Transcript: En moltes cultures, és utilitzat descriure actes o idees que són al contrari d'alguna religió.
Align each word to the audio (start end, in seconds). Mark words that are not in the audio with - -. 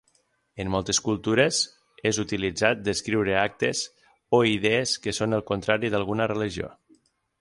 En 0.61 0.69
moltes 0.75 0.99
cultures, 1.07 1.59
és 2.11 2.19
utilitzat 2.23 2.81
descriure 2.87 3.35
actes 3.43 3.83
o 4.39 4.41
idees 4.55 4.95
que 5.05 5.15
són 5.19 5.39
al 5.39 5.45
contrari 5.51 5.93
d'alguna 5.99 6.29
religió. 6.33 6.73